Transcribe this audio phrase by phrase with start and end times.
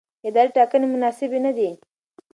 [0.27, 1.69] اداري ټاکنې مناسبې نه دي.